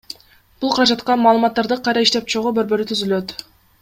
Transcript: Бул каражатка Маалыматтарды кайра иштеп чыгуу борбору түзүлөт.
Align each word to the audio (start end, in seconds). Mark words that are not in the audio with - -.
Бул 0.63 0.71
каражатка 0.77 1.17
Маалыматтарды 1.25 1.77
кайра 1.89 2.03
иштеп 2.07 2.33
чыгуу 2.35 2.55
борбору 2.59 2.89
түзүлөт. 2.93 3.37